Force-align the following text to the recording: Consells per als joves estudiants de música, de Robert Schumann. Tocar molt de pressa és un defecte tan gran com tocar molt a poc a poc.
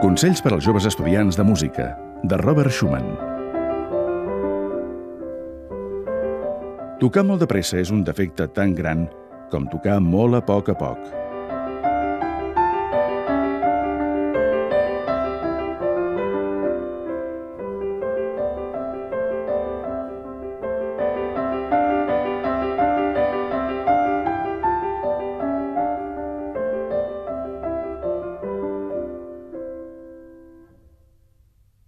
Consells 0.00 0.40
per 0.40 0.54
als 0.56 0.64
joves 0.64 0.86
estudiants 0.88 1.36
de 1.36 1.44
música, 1.44 1.90
de 2.24 2.36
Robert 2.40 2.72
Schumann. 2.72 3.10
Tocar 7.02 7.26
molt 7.28 7.44
de 7.44 7.48
pressa 7.50 7.76
és 7.76 7.92
un 7.92 8.00
defecte 8.06 8.46
tan 8.56 8.72
gran 8.78 9.02
com 9.52 9.68
tocar 9.68 9.98
molt 10.00 10.38
a 10.38 10.40
poc 10.40 10.72
a 10.72 10.76
poc. 10.80 11.29